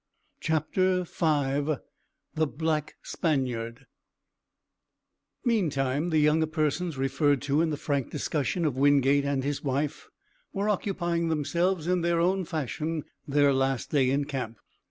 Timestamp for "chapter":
0.39-1.03